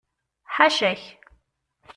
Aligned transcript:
Ḥaca-k! 0.55 1.03